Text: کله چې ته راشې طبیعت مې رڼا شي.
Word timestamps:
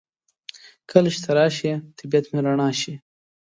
کله 0.89 1.07
چې 1.13 1.19
ته 1.23 1.31
راشې 1.37 1.71
طبیعت 1.97 2.25
مې 2.31 2.39
رڼا 2.45 2.69
شي. 2.79 2.93